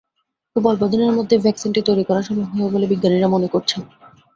খুব 0.51 0.63
অল্পদিনের 0.65 1.15
মধ্যেই 1.17 1.43
ভ্যাকসিনটি 1.45 1.81
তৈরি 1.87 2.03
করা 2.05 2.21
সম্ভব 2.21 2.47
হবে 2.53 2.69
বলে 2.75 2.85
বিজ্ঞানীরা 2.91 3.27
মনে 3.27 3.47
করছেন। 3.53 3.81